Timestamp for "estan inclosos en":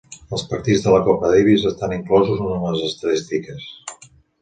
1.73-2.67